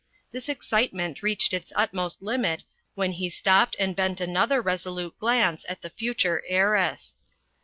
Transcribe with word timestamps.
This 0.31 0.49
excitement 0.49 1.21
reached 1.21 1.53
its 1.53 1.71
utmost 1.75 2.23
limit 2.23 2.63
when 2.95 3.11
he 3.11 3.29
stopped 3.29 3.75
and 3.77 3.95
bent 3.95 4.19
another 4.19 4.59
resolute 4.59 5.15
glance 5.19 5.63
at 5.69 5.83
the 5.83 5.91
future 5.91 6.41
heiress. 6.47 7.19